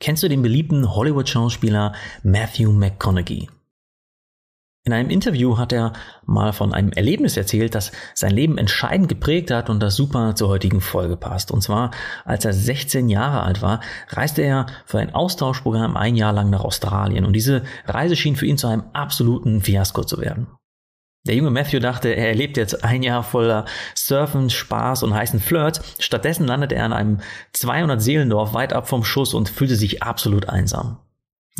[0.00, 3.48] Kennst du den beliebten Hollywood-Schauspieler Matthew McConaughey?
[4.86, 5.94] In einem Interview hat er
[6.26, 10.50] mal von einem Erlebnis erzählt, das sein Leben entscheidend geprägt hat und das super zur
[10.50, 11.50] heutigen Folge passt.
[11.50, 11.90] Und zwar,
[12.26, 13.80] als er 16 Jahre alt war,
[14.10, 17.24] reiste er für ein Austauschprogramm ein Jahr lang nach Australien.
[17.24, 20.48] Und diese Reise schien für ihn zu einem absoluten Fiasko zu werden.
[21.26, 23.64] Der junge Matthew dachte, er erlebt jetzt ein Jahr voller
[23.94, 25.80] Surfen, Spaß und heißen Flirts.
[25.98, 27.20] Stattdessen landete er in einem
[27.52, 30.98] 200 Seelendorf weit ab vom Schuss und fühlte sich absolut einsam.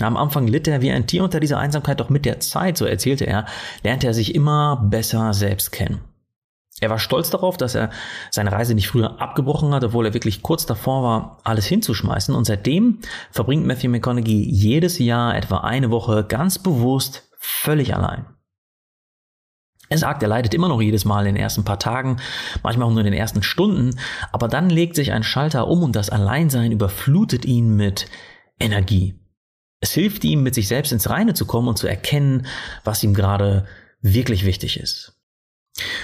[0.00, 2.84] Am Anfang litt er wie ein Tier unter dieser Einsamkeit, doch mit der Zeit, so
[2.84, 3.46] erzählte er,
[3.82, 6.00] lernte er sich immer besser selbst kennen.
[6.80, 7.90] Er war stolz darauf, dass er
[8.30, 12.34] seine Reise nicht früher abgebrochen hat, obwohl er wirklich kurz davor war, alles hinzuschmeißen.
[12.34, 12.98] Und seitdem
[13.30, 18.26] verbringt Matthew McConaughey jedes Jahr etwa eine Woche ganz bewusst völlig allein.
[19.94, 22.16] Er sagt, er leidet immer noch jedes Mal in den ersten paar Tagen,
[22.64, 23.96] manchmal auch nur in den ersten Stunden,
[24.32, 28.08] aber dann legt sich ein Schalter um und das Alleinsein überflutet ihn mit
[28.58, 29.14] Energie.
[29.78, 32.48] Es hilft ihm, mit sich selbst ins Reine zu kommen und zu erkennen,
[32.82, 33.68] was ihm gerade
[34.00, 35.16] wirklich wichtig ist.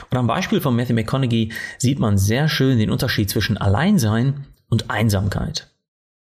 [0.09, 4.89] Und am Beispiel von Matthew McConaughey sieht man sehr schön den Unterschied zwischen Alleinsein und
[4.89, 5.67] Einsamkeit.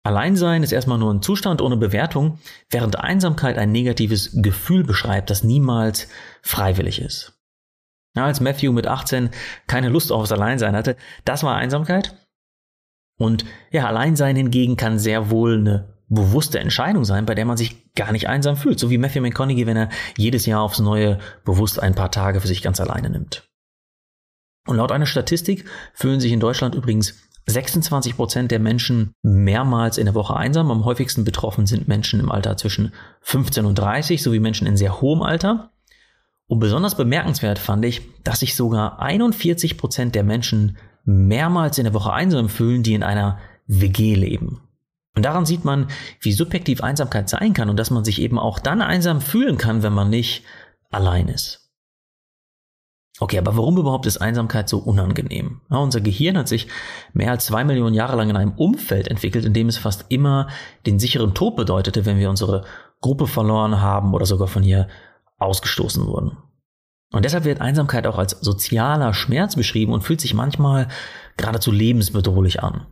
[0.03, 5.43] Alleinsein ist erstmal nur ein Zustand ohne Bewertung, während Einsamkeit ein negatives Gefühl beschreibt, das
[5.43, 6.07] niemals
[6.41, 7.40] freiwillig ist.
[8.15, 9.29] Ja, als Matthew mit 18
[9.67, 12.15] keine Lust aufs Alleinsein hatte, das war Einsamkeit.
[13.17, 17.93] Und ja, Alleinsein hingegen kann sehr wohl eine bewusste Entscheidung sein, bei der man sich
[17.95, 18.79] gar nicht einsam fühlt.
[18.79, 22.47] So wie Matthew McConaughey, wenn er jedes Jahr aufs Neue bewusst ein paar Tage für
[22.47, 23.47] sich ganz alleine nimmt.
[24.67, 30.05] Und laut einer Statistik fühlen sich in Deutschland übrigens 26 Prozent der Menschen mehrmals in
[30.05, 30.69] der Woche einsam.
[30.69, 35.01] Am häufigsten betroffen sind Menschen im Alter zwischen 15 und 30 sowie Menschen in sehr
[35.01, 35.71] hohem Alter.
[36.51, 40.75] Und besonders bemerkenswert fand ich, dass sich sogar 41 Prozent der Menschen
[41.05, 44.59] mehrmals in der Woche einsam fühlen, die in einer WG leben.
[45.15, 45.87] Und daran sieht man,
[46.19, 49.81] wie subjektiv Einsamkeit sein kann und dass man sich eben auch dann einsam fühlen kann,
[49.81, 50.43] wenn man nicht
[50.89, 51.71] allein ist.
[53.21, 55.61] Okay, aber warum überhaupt ist Einsamkeit so unangenehm?
[55.69, 56.67] Ja, unser Gehirn hat sich
[57.13, 60.49] mehr als zwei Millionen Jahre lang in einem Umfeld entwickelt, in dem es fast immer
[60.85, 62.65] den sicheren Tod bedeutete, wenn wir unsere
[62.99, 64.89] Gruppe verloren haben oder sogar von hier
[65.41, 66.37] ausgestoßen wurden.
[67.13, 70.87] Und deshalb wird Einsamkeit auch als sozialer Schmerz beschrieben und fühlt sich manchmal
[71.35, 72.85] geradezu lebensbedrohlich an.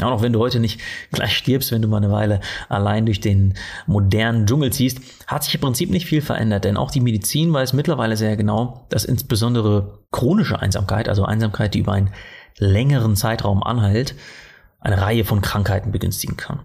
[0.00, 0.80] Ja, auch wenn du heute nicht
[1.12, 3.54] gleich stirbst, wenn du mal eine Weile allein durch den
[3.86, 7.72] modernen Dschungel ziehst, hat sich im Prinzip nicht viel verändert, denn auch die Medizin weiß
[7.72, 12.12] mittlerweile sehr genau, dass insbesondere chronische Einsamkeit, also Einsamkeit, die über einen
[12.58, 14.14] längeren Zeitraum anhält,
[14.80, 16.64] eine Reihe von Krankheiten begünstigen kann.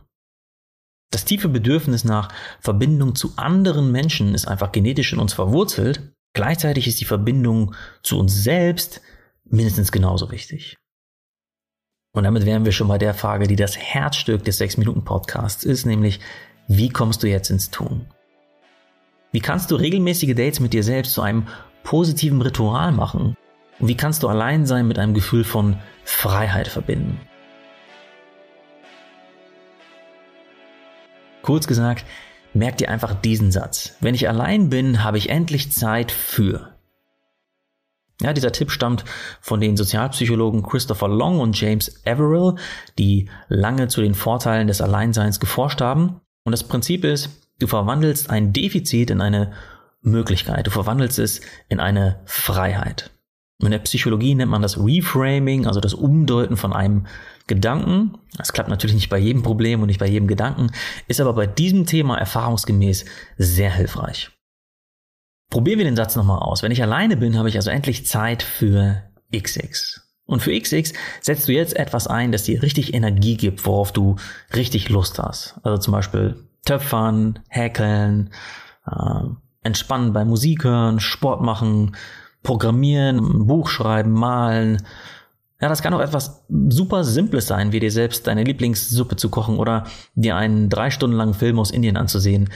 [1.11, 2.29] Das tiefe Bedürfnis nach
[2.59, 6.13] Verbindung zu anderen Menschen ist einfach genetisch in uns verwurzelt.
[6.33, 7.73] Gleichzeitig ist die Verbindung
[8.03, 9.01] zu uns selbst
[9.45, 10.77] mindestens genauso wichtig.
[12.13, 16.19] Und damit wären wir schon bei der Frage, die das Herzstück des 6-Minuten-Podcasts ist, nämlich,
[16.67, 18.07] wie kommst du jetzt ins Tun?
[19.31, 21.47] Wie kannst du regelmäßige Dates mit dir selbst zu einem
[21.83, 23.35] positiven Ritual machen?
[23.79, 27.21] Und wie kannst du allein sein mit einem Gefühl von Freiheit verbinden?
[31.47, 32.03] Kurz gesagt,
[32.53, 33.95] merk dir einfach diesen Satz.
[34.01, 36.75] Wenn ich allein bin, habe ich endlich Zeit für.
[38.21, 39.05] Ja, dieser Tipp stammt
[39.39, 42.55] von den Sozialpsychologen Christopher Long und James Averill,
[42.99, 46.19] die lange zu den Vorteilen des Alleinseins geforscht haben.
[46.43, 49.53] Und das Prinzip ist, du verwandelst ein Defizit in eine
[50.01, 53.16] Möglichkeit, du verwandelst es in eine Freiheit.
[53.59, 57.07] In der Psychologie nennt man das Reframing, also das Umdeuten von einem
[57.47, 58.17] Gedanken.
[58.37, 60.71] Das klappt natürlich nicht bei jedem Problem und nicht bei jedem Gedanken,
[61.07, 63.05] ist aber bei diesem Thema erfahrungsgemäß
[63.37, 64.29] sehr hilfreich.
[65.49, 66.61] Probieren wir den Satz nochmal aus.
[66.61, 70.01] Wenn ich alleine bin, habe ich also endlich Zeit für XX.
[70.25, 74.17] Und für XX setzt du jetzt etwas ein, das dir richtig Energie gibt, worauf du
[74.53, 75.55] richtig Lust hast.
[75.63, 78.31] Also zum Beispiel Töpfern, Häkeln,
[78.85, 79.23] äh,
[79.61, 81.95] entspannen bei Musik hören, Sport machen,
[82.47, 84.81] programmieren, Buch schreiben, malen.
[85.59, 89.59] Ja, das kann auch etwas super Simples sein, wie dir selbst deine Lieblingssuppe zu kochen
[89.59, 89.85] oder
[90.15, 92.49] dir einen drei Stunden langen Film aus Indien anzusehen,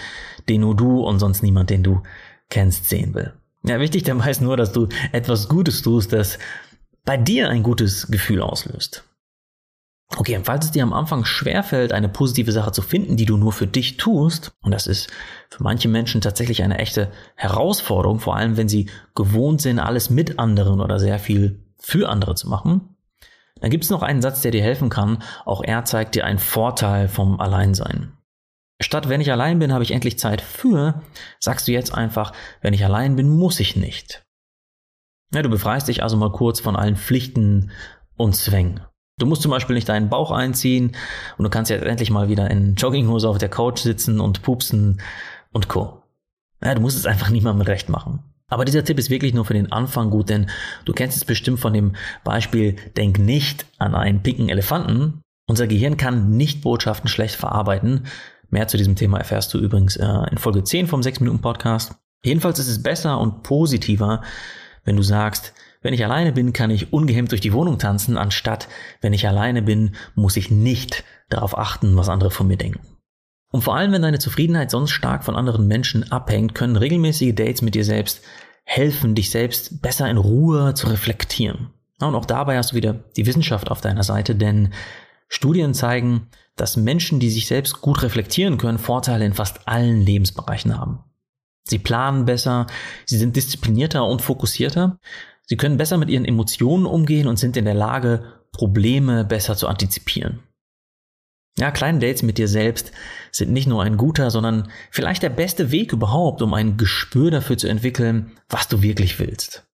[0.47, 2.01] den nur du und sonst niemand, den du
[2.49, 3.33] kennst, sehen will.
[3.63, 6.39] Ja, wichtig dabei ist nur, dass du etwas Gutes tust, das
[7.03, 9.03] bei dir ein gutes Gefühl auslöst.
[10.17, 13.37] Okay, und falls es dir am Anfang schwerfällt, eine positive Sache zu finden, die du
[13.37, 15.09] nur für dich tust, und das ist
[15.49, 20.37] für manche Menschen tatsächlich eine echte Herausforderung, vor allem wenn sie gewohnt sind, alles mit
[20.37, 22.95] anderen oder sehr viel für andere zu machen,
[23.61, 25.23] dann gibt es noch einen Satz, der dir helfen kann.
[25.45, 28.17] Auch er zeigt dir einen Vorteil vom Alleinsein.
[28.81, 31.03] Statt wenn ich allein bin, habe ich endlich Zeit für,
[31.39, 34.25] sagst du jetzt einfach, wenn ich allein bin, muss ich nicht.
[35.33, 37.71] Ja, du befreist dich also mal kurz von allen Pflichten
[38.17, 38.81] und Zwängen.
[39.21, 40.95] Du musst zum Beispiel nicht deinen Bauch einziehen
[41.37, 44.99] und du kannst jetzt endlich mal wieder in Jogginghose auf der Couch sitzen und pupsen
[45.51, 46.01] und Co.
[46.63, 48.23] Ja, du musst es einfach niemandem recht machen.
[48.47, 50.49] Aber dieser Tipp ist wirklich nur für den Anfang gut, denn
[50.85, 55.21] du kennst es bestimmt von dem Beispiel, denk nicht an einen pinken Elefanten.
[55.47, 58.07] Unser Gehirn kann nicht Botschaften schlecht verarbeiten.
[58.49, 61.95] Mehr zu diesem Thema erfährst du übrigens äh, in Folge 10 vom 6 Minuten Podcast.
[62.25, 64.21] Jedenfalls ist es besser und positiver,
[64.83, 68.67] wenn du sagst, wenn ich alleine bin, kann ich ungehemmt durch die Wohnung tanzen, anstatt
[69.01, 72.81] wenn ich alleine bin, muss ich nicht darauf achten, was andere von mir denken.
[73.51, 77.61] Und vor allem, wenn deine Zufriedenheit sonst stark von anderen Menschen abhängt, können regelmäßige Dates
[77.61, 78.21] mit dir selbst
[78.63, 81.71] helfen, dich selbst besser in Ruhe zu reflektieren.
[81.99, 84.73] Und auch dabei hast du wieder die Wissenschaft auf deiner Seite, denn
[85.27, 90.77] Studien zeigen, dass Menschen, die sich selbst gut reflektieren können, Vorteile in fast allen Lebensbereichen
[90.77, 91.03] haben.
[91.63, 92.67] Sie planen besser,
[93.05, 94.99] sie sind disziplinierter und fokussierter,
[95.45, 99.67] sie können besser mit ihren Emotionen umgehen und sind in der Lage, Probleme besser zu
[99.67, 100.43] antizipieren.
[101.57, 102.91] Ja, kleine Dates mit dir selbst
[103.31, 107.57] sind nicht nur ein guter, sondern vielleicht der beste Weg überhaupt, um ein Gespür dafür
[107.57, 109.67] zu entwickeln, was du wirklich willst.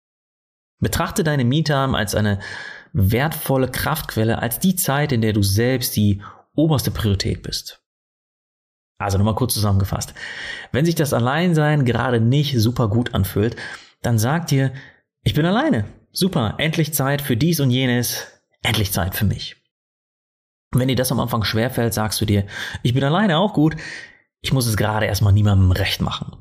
[0.80, 2.40] Betrachte deine Me-Time als eine
[2.92, 6.22] wertvolle Kraftquelle, als die Zeit, in der du selbst die
[6.54, 7.82] oberste Priorität bist.
[8.98, 10.14] Also nochmal kurz zusammengefasst.
[10.70, 13.56] Wenn sich das Alleinsein gerade nicht super gut anfühlt,
[14.02, 14.72] dann sag dir,
[15.24, 15.86] ich bin alleine.
[16.12, 18.26] Super, endlich Zeit für dies und jenes,
[18.62, 19.56] endlich Zeit für mich.
[20.72, 22.46] Und wenn dir das am Anfang schwerfällt, sagst du dir,
[22.82, 23.76] ich bin alleine auch gut,
[24.42, 26.36] ich muss es gerade erstmal niemandem recht machen.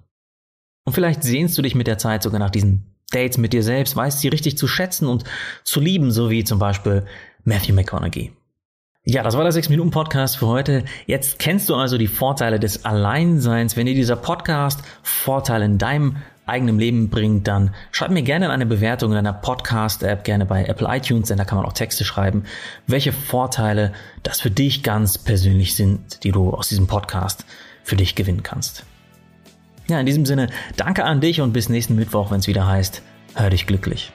[0.86, 3.96] Und vielleicht sehnst du dich mit der Zeit sogar nach diesen Dates mit dir selbst,
[3.96, 5.24] weißt sie richtig zu schätzen und
[5.64, 7.06] zu lieben, so wie zum Beispiel
[7.44, 8.34] Matthew McConaughey.
[9.06, 10.86] Ja, das war der 6-Minuten-Podcast für heute.
[11.08, 13.76] Jetzt kennst du also die Vorteile des Alleinseins.
[13.76, 18.66] Wenn dir dieser Podcast Vorteile in deinem eigenen Leben bringt, dann schreib mir gerne eine
[18.66, 22.44] Bewertung in deiner Podcast-App, gerne bei Apple iTunes, denn da kann man auch Texte schreiben,
[22.88, 23.94] welche Vorteile
[24.24, 27.46] das für dich ganz persönlich sind, die du aus diesem Podcast
[27.84, 28.86] für dich gewinnen kannst.
[29.88, 33.02] Ja, in diesem Sinne, danke an dich und bis nächsten Mittwoch, wenn es wieder heißt,
[33.36, 34.14] hör dich glücklich.